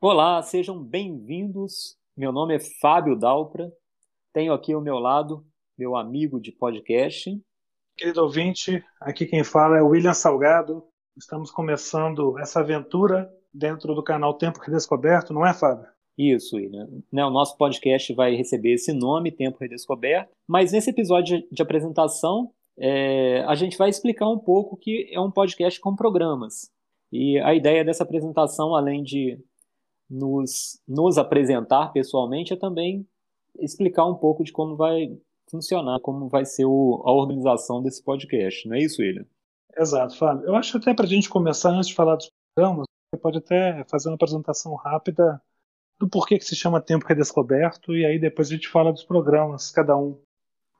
Olá, 0.00 0.40
sejam 0.42 0.82
bem-vindos. 0.82 1.98
Meu 2.16 2.32
nome 2.32 2.56
é 2.56 2.60
Fábio 2.80 3.16
Dalpra. 3.16 3.70
Tenho 4.32 4.52
aqui 4.52 4.72
ao 4.72 4.80
meu 4.80 4.98
lado 4.98 5.44
meu 5.76 5.96
amigo 5.96 6.38
de 6.38 6.52
podcast. 6.52 7.30
Querido 7.96 8.22
ouvinte, 8.22 8.84
aqui 9.00 9.24
quem 9.24 9.42
fala 9.42 9.78
é 9.78 9.82
William 9.82 10.12
Salgado. 10.12 10.84
Estamos 11.16 11.50
começando 11.50 12.38
essa 12.38 12.60
aventura 12.60 13.30
dentro 13.52 13.94
do 13.94 14.02
canal 14.02 14.34
Tempo 14.34 14.60
Redescoberto, 14.60 15.32
não 15.32 15.46
é, 15.46 15.52
Fábio? 15.52 15.86
Isso, 16.16 16.56
William. 16.56 16.88
Né, 17.10 17.24
o 17.24 17.30
nosso 17.30 17.56
podcast 17.56 18.12
vai 18.12 18.34
receber 18.34 18.74
esse 18.74 18.92
nome, 18.92 19.32
Tempo 19.32 19.58
Redescoberto. 19.58 20.30
Mas 20.46 20.72
nesse 20.72 20.90
episódio 20.90 21.42
de 21.50 21.62
apresentação, 21.62 22.52
é, 22.78 23.42
a 23.44 23.54
gente 23.54 23.76
vai 23.78 23.88
explicar 23.88 24.28
um 24.28 24.38
pouco 24.38 24.76
que 24.76 25.08
é 25.12 25.20
um 25.20 25.30
podcast 25.30 25.80
com 25.80 25.96
programas. 25.96 26.70
E 27.12 27.38
a 27.40 27.54
ideia 27.54 27.84
dessa 27.84 28.04
apresentação, 28.04 28.74
além 28.74 29.02
de 29.02 29.38
nos, 30.08 30.80
nos 30.86 31.18
apresentar 31.18 31.92
pessoalmente 31.92 32.52
é 32.52 32.56
também 32.56 33.06
explicar 33.58 34.06
um 34.06 34.14
pouco 34.14 34.44
de 34.44 34.52
como 34.52 34.76
vai 34.76 35.16
funcionar, 35.50 36.00
como 36.00 36.28
vai 36.28 36.44
ser 36.44 36.64
o, 36.64 37.02
a 37.04 37.12
organização 37.12 37.82
desse 37.82 38.02
podcast, 38.02 38.68
não 38.68 38.76
é 38.76 38.80
isso, 38.80 39.02
William? 39.02 39.26
Exato, 39.76 40.16
Fábio. 40.16 40.46
Eu 40.46 40.54
acho 40.54 40.76
até 40.76 40.94
para 40.94 41.04
a 41.04 41.08
gente 41.08 41.28
começar, 41.28 41.70
antes 41.70 41.88
de 41.88 41.94
falar 41.94 42.16
dos 42.16 42.30
programas, 42.54 42.86
você 43.10 43.20
pode 43.20 43.38
até 43.38 43.84
fazer 43.88 44.08
uma 44.08 44.14
apresentação 44.14 44.74
rápida 44.76 45.42
do 45.98 46.08
porquê 46.08 46.38
que 46.38 46.44
se 46.44 46.54
chama 46.54 46.80
Tempo 46.80 47.04
Redescoberto 47.06 47.92
e 47.94 48.06
aí 48.06 48.20
depois 48.20 48.48
a 48.48 48.54
gente 48.54 48.68
fala 48.68 48.92
dos 48.92 49.02
programas, 49.02 49.70
cada 49.72 49.96
um. 49.96 50.16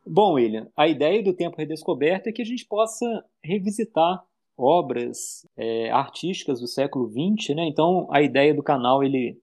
Bom, 0.07 0.35
William, 0.35 0.69
a 0.77 0.87
ideia 0.87 1.23
do 1.23 1.35
Tempo 1.35 1.57
Redescoberto 1.57 2.29
é 2.29 2.33
que 2.33 2.41
a 2.41 2.45
gente 2.45 2.65
possa 2.65 3.25
revisitar 3.43 4.25
obras 4.57 5.45
é, 5.57 5.91
artísticas 5.91 6.61
do 6.61 6.69
século 6.69 7.11
XX, 7.11 7.57
né? 7.57 7.67
Então 7.67 8.07
a 8.13 8.23
ideia 8.23 8.55
do 8.55 8.63
canal 8.63 9.03
ele 9.03 9.39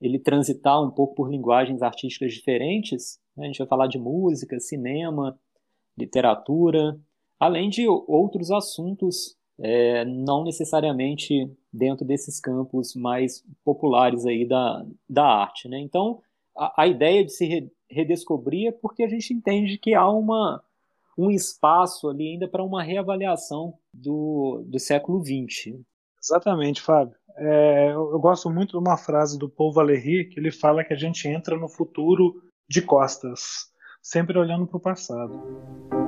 ele 0.00 0.20
transitar 0.20 0.80
um 0.80 0.92
pouco 0.92 1.16
por 1.16 1.28
linguagens 1.28 1.82
artísticas 1.82 2.32
diferentes. 2.32 3.18
Né? 3.36 3.46
A 3.46 3.46
gente 3.48 3.58
vai 3.58 3.66
falar 3.66 3.88
de 3.88 3.98
música, 3.98 4.60
cinema, 4.60 5.36
literatura, 5.98 6.96
além 7.40 7.68
de 7.68 7.88
outros 7.88 8.52
assuntos 8.52 9.36
é, 9.60 10.04
não 10.04 10.44
necessariamente 10.44 11.50
dentro 11.72 12.04
desses 12.04 12.40
campos 12.40 12.94
mais 12.94 13.44
populares 13.64 14.24
aí 14.24 14.46
da, 14.46 14.84
da 15.08 15.24
arte, 15.24 15.68
né? 15.68 15.78
Então 15.78 16.20
a, 16.56 16.82
a 16.82 16.86
ideia 16.86 17.24
de 17.24 17.32
se 17.32 17.46
re, 17.46 17.70
redescobrir 17.90 18.68
é 18.68 18.72
porque 18.72 19.02
a 19.02 19.08
gente 19.08 19.32
entende 19.32 19.78
que 19.78 19.94
há 19.94 20.08
uma 20.08 20.62
um 21.16 21.32
espaço 21.32 22.08
ali 22.08 22.32
ainda 22.32 22.46
para 22.46 22.62
uma 22.62 22.80
reavaliação 22.80 23.74
do, 23.92 24.62
do 24.64 24.78
século 24.78 25.20
XX. 25.20 25.74
Exatamente, 26.22 26.80
Fábio. 26.80 27.16
É, 27.36 27.88
eu, 27.88 28.12
eu, 28.12 28.20
gosto 28.20 28.48
muito 28.48 28.72
de 28.72 28.78
uma 28.78 28.96
frase 28.96 29.36
do 29.36 29.48
Paul 29.48 29.72
Valéry 29.72 30.28
que 30.28 30.38
ele 30.38 30.52
fala 30.52 30.84
que 30.84 30.92
a 30.92 30.96
gente 30.96 31.26
entra 31.26 31.56
no 31.56 31.68
futuro 31.68 32.42
de 32.68 32.82
costas, 32.82 33.70
sempre 34.00 34.38
olhando 34.38 34.66
para 34.66 34.76
o 34.76 34.80
passado. 34.80 36.07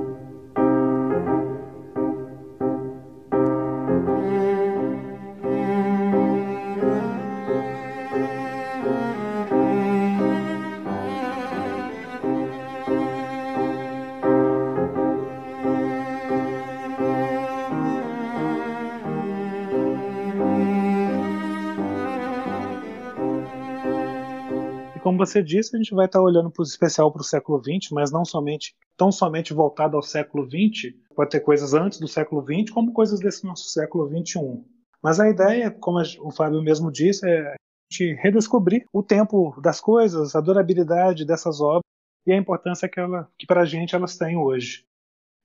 Como 25.11 25.25
você 25.25 25.43
disse, 25.43 25.75
a 25.75 25.77
gente 25.77 25.93
vai 25.93 26.05
estar 26.05 26.21
olhando 26.21 26.49
para 26.49 26.61
o 26.61 26.65
especial 26.65 27.11
para 27.11 27.19
o 27.19 27.25
século 27.25 27.61
XX, 27.61 27.91
mas 27.91 28.13
não 28.13 28.23
somente 28.23 28.73
tão 28.95 29.11
somente 29.11 29.53
voltado 29.53 29.97
ao 29.97 30.01
século 30.01 30.45
XX. 30.45 30.95
Pode 31.13 31.31
ter 31.31 31.41
coisas 31.41 31.73
antes 31.73 31.99
do 31.99 32.07
século 32.07 32.41
XX, 32.41 32.71
como 32.73 32.93
coisas 32.93 33.19
desse 33.19 33.45
nosso 33.45 33.67
século 33.67 34.07
XXI. 34.07 34.63
Mas 35.03 35.19
a 35.19 35.29
ideia, 35.29 35.69
como 35.69 36.01
o 36.21 36.31
Fábio 36.31 36.61
mesmo 36.61 36.89
disse, 36.89 37.27
é 37.27 37.49
a 37.49 37.55
gente 37.91 38.13
redescobrir 38.21 38.85
o 38.93 39.03
tempo 39.03 39.59
das 39.61 39.81
coisas, 39.81 40.33
a 40.33 40.39
durabilidade 40.39 41.25
dessas 41.25 41.59
obras 41.59 41.83
e 42.25 42.31
a 42.31 42.37
importância 42.37 42.87
que, 42.87 43.01
que 43.37 43.45
para 43.45 43.63
a 43.63 43.65
gente 43.65 43.93
elas 43.93 44.17
têm 44.17 44.37
hoje. 44.37 44.85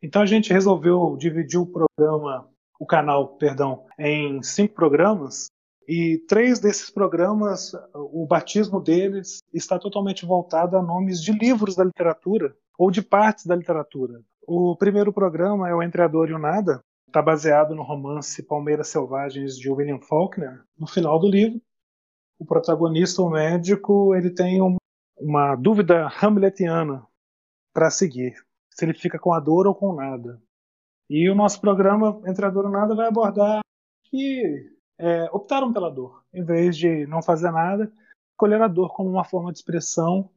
Então 0.00 0.22
a 0.22 0.26
gente 0.26 0.52
resolveu 0.52 1.16
dividir 1.18 1.58
o 1.58 1.66
programa, 1.66 2.48
o 2.78 2.86
canal, 2.86 3.36
perdão, 3.36 3.84
em 3.98 4.40
cinco 4.44 4.74
programas 4.74 5.48
e 5.88 6.18
três 6.26 6.58
desses 6.58 6.90
programas, 6.90 7.72
o 7.94 8.26
batismo 8.26 8.80
deles 8.80 9.38
está 9.52 9.78
totalmente 9.78 10.26
voltado 10.26 10.76
a 10.76 10.82
nomes 10.82 11.22
de 11.22 11.32
livros 11.32 11.76
da 11.76 11.84
literatura 11.84 12.56
ou 12.76 12.90
de 12.90 13.00
partes 13.02 13.46
da 13.46 13.54
literatura. 13.54 14.20
O 14.46 14.76
primeiro 14.76 15.12
programa 15.12 15.68
é 15.68 15.74
o 15.74 15.82
Entre 15.82 16.02
a 16.02 16.08
Dor 16.08 16.28
e 16.28 16.32
o 16.32 16.38
Nada, 16.38 16.80
está 17.06 17.22
baseado 17.22 17.74
no 17.74 17.82
romance 17.82 18.42
Palmeiras 18.42 18.88
Selvagens 18.88 19.56
de 19.56 19.70
William 19.70 20.00
Faulkner. 20.00 20.62
No 20.78 20.86
final 20.86 21.18
do 21.18 21.28
livro, 21.28 21.60
o 22.38 22.44
protagonista, 22.44 23.22
o 23.22 23.30
médico, 23.30 24.14
ele 24.14 24.30
tem 24.30 24.60
um, 24.60 24.76
uma 25.18 25.54
dúvida 25.54 26.08
hamletiana 26.20 27.06
para 27.72 27.90
seguir, 27.90 28.34
se 28.70 28.84
ele 28.84 28.92
fica 28.92 29.18
com 29.18 29.32
a 29.32 29.40
dor 29.40 29.66
ou 29.66 29.74
com 29.74 29.94
nada. 29.94 30.42
E 31.08 31.30
o 31.30 31.34
nosso 31.34 31.60
programa 31.60 32.20
Entre 32.26 32.44
a 32.44 32.50
Dor 32.50 32.64
e 32.64 32.68
o 32.68 32.70
Nada 32.70 32.94
vai 32.94 33.06
abordar 33.06 33.60
que 34.04 34.75
é, 34.98 35.24
optaram 35.32 35.72
pela 35.72 35.90
dor, 35.90 36.22
em 36.32 36.42
vez 36.42 36.76
de 36.76 37.06
não 37.06 37.22
fazer 37.22 37.50
nada, 37.50 37.92
escolher 38.32 38.60
a 38.60 38.68
dor 38.68 38.94
como 38.94 39.10
uma 39.10 39.24
forma 39.24 39.52
de 39.52 39.58
expressão. 39.58 40.30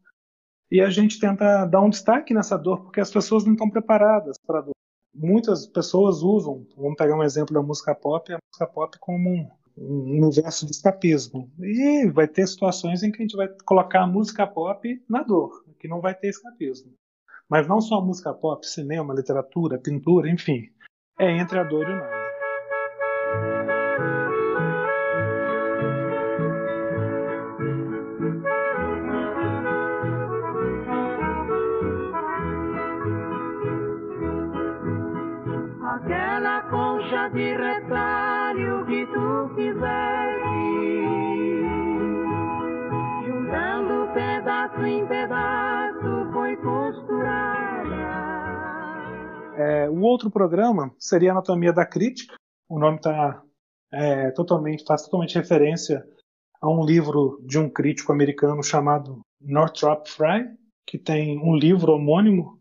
E 0.72 0.82
a 0.82 0.90
gente 0.90 1.20
tenta 1.20 1.66
dar 1.66 1.82
um 1.82 1.90
destaque 1.90 2.34
nessa 2.34 2.58
dor, 2.58 2.84
porque 2.84 3.00
as 3.00 3.12
pessoas 3.12 3.44
não 3.44 3.54
estão 3.54 3.70
preparadas 3.70 4.38
para 4.46 4.60
a 4.60 4.62
dor. 4.62 4.76
Muitas 5.14 5.66
pessoas 5.66 6.22
usam, 6.22 6.66
vamos 6.78 6.96
pegar 6.96 7.18
um 7.18 7.24
exemplo 7.24 7.54
da 7.54 7.62
música 7.62 7.96
pop, 7.96 8.32
a 8.32 8.38
música 8.52 8.68
pop 8.72 8.98
como 9.00 9.30
um, 9.30 9.50
um 9.76 10.24
universo 10.24 10.66
de 10.66 10.72
escapismo. 10.72 11.52
E 11.60 12.08
vai 12.12 12.28
ter 12.28 12.48
situações 12.48 13.02
em 13.02 13.12
que 13.12 13.18
a 13.18 13.22
gente 13.22 13.36
vai 13.36 13.48
colocar 13.66 14.04
a 14.04 14.08
música 14.08 14.46
pop 14.46 15.04
na 15.10 15.24
dor, 15.24 15.66
que 15.80 15.88
não 15.88 16.00
vai 16.00 16.14
ter 16.14 16.30
escapismo. 16.30 16.94
Mas 17.50 17.68
não 17.68 17.82
só 17.82 17.96
a 17.96 18.06
música 18.06 18.32
pop, 18.32 18.66
cinema, 18.66 19.14
literatura, 19.14 19.80
pintura, 19.80 20.30
enfim. 20.30 20.70
É 21.20 21.32
entre 21.32 21.58
a 21.58 21.64
dor 21.64 21.90
e 21.90 21.92
o 21.92 21.96
nada. 21.96 22.19
De 37.32 37.56
retalho 37.56 38.86
que 38.86 39.06
tu 39.06 39.56
fizeste, 39.56 39.80
juntando 43.26 44.14
pedaço 44.14 44.82
em 44.86 45.08
pedaço, 45.08 46.32
foi 46.34 46.58
costurada. 46.58 47.96
É, 49.56 49.90
o 49.90 50.02
outro 50.02 50.30
programa 50.30 50.94
seria 50.98 51.32
Anatomia 51.32 51.72
da 51.72 51.86
Crítica. 51.86 52.36
O 52.68 52.78
nome 52.78 53.00
tá, 53.00 53.42
é, 53.92 54.32
totalmente, 54.32 54.84
faz 54.86 55.04
totalmente 55.04 55.36
referência 55.36 56.04
a 56.62 56.70
um 56.70 56.84
livro 56.84 57.42
de 57.46 57.58
um 57.58 57.70
crítico 57.70 58.12
americano 58.12 58.62
chamado 58.62 59.22
Northrop 59.40 60.08
Frye, 60.08 60.46
que 60.86 60.98
tem 60.98 61.40
um 61.40 61.56
livro 61.56 61.94
homônimo. 61.94 62.60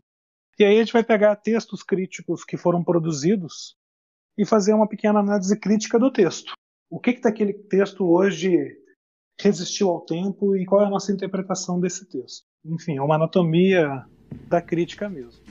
E 0.57 0.63
aí 0.63 0.77
a 0.77 0.79
gente 0.79 0.93
vai 0.93 1.03
pegar 1.03 1.35
textos 1.35 1.83
críticos 1.83 2.45
que 2.45 2.55
foram 2.55 2.81
produzidos 2.83 3.77
e 4.39 4.45
fazer 4.45 4.73
uma 4.73 4.87
pequena 4.87 5.19
análise 5.19 5.59
crítica 5.59 5.99
do 5.99 6.09
texto. 6.09 6.53
O 6.89 6.97
que 6.97 7.11
que 7.11 7.21
daquele 7.21 7.51
texto 7.51 8.05
hoje 8.09 8.73
resistiu 9.37 9.89
ao 9.89 9.99
tempo 9.99 10.55
e 10.55 10.65
qual 10.65 10.81
é 10.81 10.85
a 10.85 10.89
nossa 10.89 11.11
interpretação 11.11 11.77
desse 11.77 12.05
texto? 12.05 12.45
Enfim, 12.65 12.95
é 12.95 13.01
uma 13.01 13.15
anatomia 13.15 14.05
da 14.47 14.61
crítica 14.61 15.09
mesmo. 15.09 15.43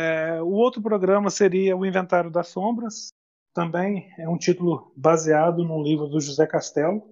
É, 0.00 0.40
o 0.40 0.52
outro 0.52 0.80
programa 0.80 1.28
seria 1.28 1.76
o 1.76 1.84
Inventário 1.84 2.30
das 2.30 2.48
Sombras, 2.48 3.10
também 3.54 4.08
é 4.18 4.26
um 4.26 4.38
título 4.38 4.92
baseado 4.96 5.62
num 5.62 5.82
livro 5.82 6.06
do 6.06 6.18
José 6.20 6.46
Castelo, 6.46 7.02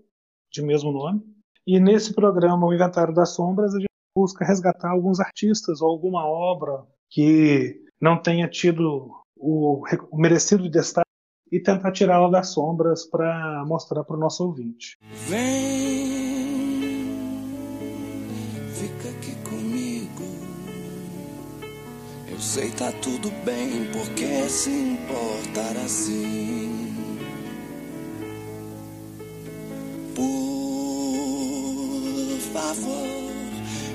de 0.50 0.62
mesmo 0.62 0.90
nome. 0.90 1.22
E 1.66 1.78
nesse 1.78 2.14
programa, 2.14 2.66
O 2.66 2.72
Inventário 2.72 3.12
das 3.12 3.34
Sombras, 3.34 3.74
a 3.74 3.78
gente 3.78 3.88
busca 4.16 4.42
resgatar 4.42 4.90
alguns 4.90 5.20
artistas 5.20 5.82
ou 5.82 5.90
alguma 5.90 6.26
obra 6.26 6.82
que 7.10 7.78
não 8.00 8.16
tenha 8.16 8.48
tido 8.48 9.10
o, 9.36 9.82
o 10.10 10.18
merecido 10.18 10.70
destaque 10.70 11.08
e 11.52 11.60
tentar 11.60 11.92
tirá-la 11.92 12.30
das 12.30 12.48
sombras 12.48 13.04
para 13.04 13.64
mostrar 13.66 14.04
para 14.04 14.16
o 14.16 14.18
nosso 14.18 14.44
ouvinte. 14.44 14.96
Vem, 15.28 15.77
sei 22.58 22.72
tá 22.72 22.90
tudo 23.00 23.30
bem, 23.44 23.88
porque 23.92 24.48
se 24.48 24.68
importar 24.70 25.76
assim. 25.84 26.92
Por 30.16 30.32
favor, 32.52 33.06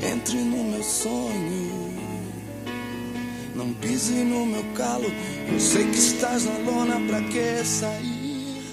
entre 0.02 0.38
no 0.38 0.64
meu 0.64 0.82
sonho. 0.82 1.92
Não 3.54 3.74
pise 3.74 4.24
no 4.24 4.46
meu 4.46 4.64
calo, 4.76 5.08
eu 5.52 5.60
sei 5.60 5.84
que 5.84 5.98
estás 5.98 6.46
na 6.46 6.58
lona, 6.60 7.06
pra 7.06 7.22
que 7.28 7.66
sair? 7.66 8.64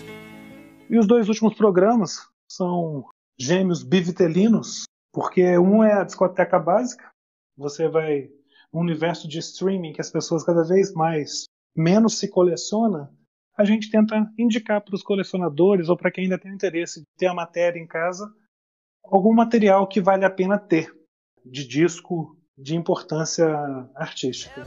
E 0.88 0.96
os 1.00 1.06
dois 1.08 1.28
últimos 1.28 1.54
programas 1.54 2.28
são 2.48 3.04
gêmeos 3.36 3.82
bivitelinos, 3.82 4.84
porque 5.12 5.58
um 5.58 5.82
é 5.82 5.94
a 5.94 6.04
discoteca 6.04 6.60
básica, 6.60 7.10
você 7.56 7.88
vai 7.88 8.30
um 8.72 8.80
universo 8.80 9.28
de 9.28 9.38
streaming 9.38 9.92
que 9.92 10.00
as 10.00 10.10
pessoas 10.10 10.44
cada 10.44 10.62
vez 10.62 10.92
mais 10.92 11.44
menos 11.74 12.18
se 12.18 12.28
coleciona, 12.28 13.12
a 13.56 13.64
gente 13.64 13.90
tenta 13.90 14.30
indicar 14.38 14.80
para 14.80 14.94
os 14.94 15.02
colecionadores 15.02 15.88
ou 15.88 15.96
para 15.96 16.10
quem 16.10 16.24
ainda 16.24 16.38
tem 16.38 16.52
interesse 16.52 17.00
de 17.00 17.06
ter 17.16 17.26
a 17.26 17.34
matéria 17.34 17.78
em 17.78 17.86
casa 17.86 18.32
algum 19.10 19.34
material 19.34 19.86
que 19.86 20.00
vale 20.00 20.24
a 20.24 20.30
pena 20.30 20.58
ter 20.58 20.94
de 21.44 21.66
disco 21.66 22.36
de 22.56 22.76
importância 22.76 23.48
artística. 23.94 24.66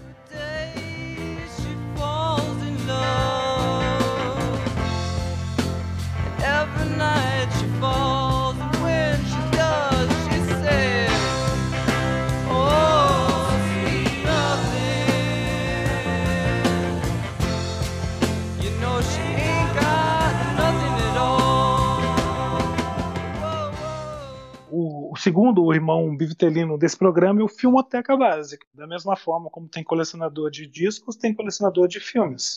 O 24.76 25.16
segundo, 25.16 25.64
o 25.64 25.74
irmão 25.74 26.18
bivitelino 26.18 26.78
desse 26.78 26.98
programa, 26.98 27.42
é 27.42 27.44
o 27.44 27.48
Filmoteca 27.48 28.18
Básica. 28.18 28.66
Da 28.74 28.88
mesma 28.88 29.16
forma 29.16 29.50
como 29.50 29.70
tem 29.70 29.84
colecionador 29.84 30.50
de 30.50 30.66
discos, 30.66 31.16
tem 31.16 31.34
colecionador 31.34 31.88
de 31.88 32.00
filmes. 32.00 32.56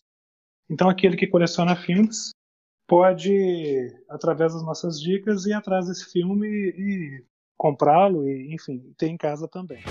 Então 0.71 0.89
aquele 0.89 1.17
que 1.17 1.27
coleciona 1.27 1.77
filmes 1.77 2.31
pode, 2.87 3.93
através 4.09 4.55
das 4.55 4.63
nossas 4.63 4.99
dicas, 5.01 5.45
ir 5.45 5.53
atrás 5.53 5.89
desse 5.89 6.11
filme 6.11 6.49
e, 6.49 7.25
comprá-lo 7.57 8.27
e, 8.27 8.55
enfim, 8.55 8.95
ter 8.97 9.09
em 9.09 9.17
casa 9.17 9.47
também. 9.47 9.83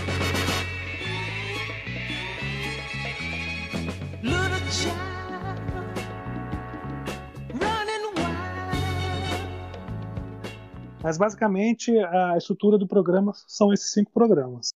Mas 11.06 11.20
basicamente 11.20 11.96
a 12.00 12.36
estrutura 12.36 12.80
do 12.80 12.88
programa 12.88 13.32
são 13.48 13.72
esses 13.72 13.92
cinco 13.92 14.12
programas. 14.12 14.70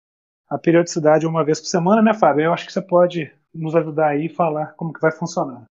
A 0.49 0.59
periodicidade 0.59 1.25
é 1.25 1.29
uma 1.29 1.45
vez 1.45 1.61
por 1.61 1.69
semana, 1.69 2.03
né, 2.03 2.13
Fábio? 2.13 2.47
Eu 2.47 2.53
acho 2.53 2.67
que 2.67 2.73
você 2.73 2.83
pode 2.83 3.33
nos 3.55 3.77
ajudar 3.77 4.09
aí 4.09 4.27
e 4.27 4.29
falar 4.29 4.75
como 4.75 4.93
que 4.93 5.01
vai 5.01 5.13
funcionar. 5.13 5.67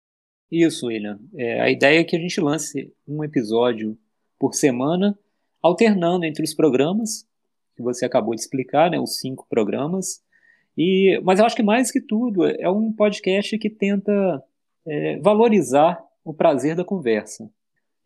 Isso, 0.50 0.88
William. 0.88 1.18
É, 1.34 1.62
a 1.62 1.70
ideia 1.70 2.00
é 2.00 2.04
que 2.04 2.14
a 2.14 2.18
gente 2.18 2.38
lance 2.38 2.92
um 3.08 3.24
episódio 3.24 3.96
por 4.38 4.52
semana, 4.52 5.18
alternando 5.62 6.26
entre 6.26 6.44
os 6.44 6.52
programas, 6.52 7.26
que 7.74 7.82
você 7.82 8.04
acabou 8.04 8.34
de 8.34 8.42
explicar, 8.42 8.90
né, 8.90 9.00
os 9.00 9.20
cinco 9.20 9.46
programas. 9.48 10.22
E, 10.76 11.18
mas 11.24 11.38
eu 11.38 11.46
acho 11.46 11.56
que 11.56 11.62
mais 11.62 11.90
que 11.90 11.98
tudo, 12.02 12.44
é 12.44 12.68
um 12.68 12.92
podcast 12.92 13.56
que 13.56 13.70
tenta 13.70 14.44
é, 14.84 15.16
valorizar 15.20 15.98
o 16.22 16.34
prazer 16.34 16.76
da 16.76 16.84
conversa. 16.84 17.48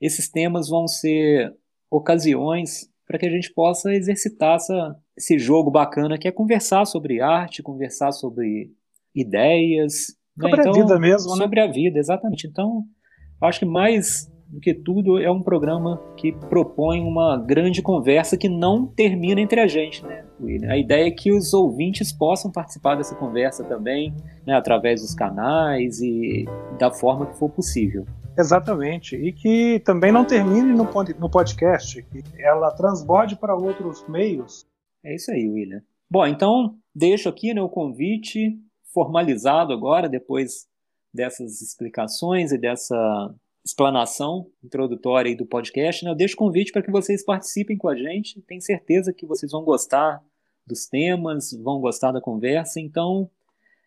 Esses 0.00 0.28
temas 0.28 0.68
vão 0.68 0.86
ser 0.86 1.52
ocasiões 1.90 2.88
para 3.06 3.18
que 3.18 3.26
a 3.26 3.30
gente 3.30 3.52
possa 3.52 3.94
exercitar 3.94 4.56
essa, 4.56 4.96
esse 5.16 5.38
jogo 5.38 5.70
bacana 5.70 6.18
que 6.18 6.26
é 6.26 6.32
conversar 6.32 6.84
sobre 6.84 7.20
arte, 7.20 7.62
conversar 7.62 8.12
sobre 8.12 8.72
ideias. 9.14 10.16
Né? 10.36 10.50
Sobre 10.50 10.56
né? 10.56 10.62
então, 10.68 10.72
a 10.72 10.84
vida 10.84 10.98
mesmo, 10.98 11.30
né? 11.30 11.36
Sobre 11.36 11.60
a 11.60 11.66
vida, 11.66 11.98
exatamente. 11.98 12.46
Então, 12.46 12.84
acho 13.40 13.60
que 13.60 13.66
mais 13.66 14.30
do 14.48 14.60
que 14.60 14.72
tudo 14.72 15.18
é 15.18 15.30
um 15.30 15.42
programa 15.42 16.00
que 16.16 16.32
propõe 16.32 17.00
uma 17.00 17.36
grande 17.36 17.82
conversa 17.82 18.36
que 18.36 18.48
não 18.48 18.86
termina 18.86 19.40
entre 19.40 19.60
a 19.60 19.66
gente, 19.66 20.04
né, 20.04 20.24
William? 20.40 20.70
A 20.70 20.78
ideia 20.78 21.08
é 21.08 21.10
que 21.10 21.32
os 21.32 21.52
ouvintes 21.52 22.12
possam 22.12 22.50
participar 22.50 22.94
dessa 22.94 23.14
conversa 23.14 23.64
também, 23.64 24.14
né, 24.46 24.54
através 24.54 25.00
dos 25.00 25.14
canais 25.14 26.00
e 26.00 26.44
da 26.78 26.90
forma 26.92 27.26
que 27.26 27.36
for 27.36 27.50
possível. 27.50 28.06
Exatamente. 28.38 29.16
E 29.16 29.32
que 29.32 29.80
também 29.80 30.12
não 30.12 30.24
termine 30.24 30.72
no, 30.74 30.86
podcast, 31.30 32.02
que 32.02 32.22
ela 32.38 32.70
transborde 32.72 33.36
para 33.36 33.56
outros 33.56 34.06
meios. 34.08 34.66
É 35.04 35.14
isso 35.14 35.30
aí, 35.30 35.48
William. 35.48 35.82
Bom, 36.10 36.26
então 36.26 36.76
deixo 36.94 37.28
aqui 37.28 37.54
né, 37.54 37.62
o 37.62 37.68
convite 37.68 38.58
formalizado 38.92 39.72
agora, 39.72 40.08
depois 40.08 40.66
dessas 41.12 41.62
explicações 41.62 42.52
e 42.52 42.58
dessa 42.58 43.34
explanação 43.64 44.46
introdutória 44.62 45.36
do 45.36 45.46
podcast. 45.46 46.04
Né, 46.04 46.10
eu 46.10 46.14
deixo 46.14 46.34
o 46.34 46.38
convite 46.38 46.72
para 46.72 46.82
que 46.82 46.90
vocês 46.90 47.24
participem 47.24 47.76
com 47.76 47.88
a 47.88 47.96
gente. 47.96 48.40
Tenho 48.42 48.60
certeza 48.60 49.12
que 49.12 49.26
vocês 49.26 49.50
vão 49.50 49.64
gostar 49.64 50.22
dos 50.66 50.86
temas, 50.86 51.52
vão 51.52 51.80
gostar 51.80 52.12
da 52.12 52.20
conversa. 52.20 52.80
Então, 52.80 53.30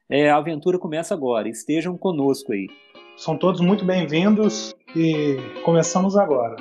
é, 0.09 0.29
a 0.29 0.37
aventura 0.37 0.79
começa 0.79 1.13
agora. 1.13 1.47
Estejam 1.47 1.97
conosco 1.97 2.51
aí. 2.51 2.67
São 3.19 3.35
todos 3.37 3.59
muito 3.59 3.83
bem-vindos 3.83 4.73
e 4.95 5.35
começamos 5.65 6.15
agora. 6.15 6.55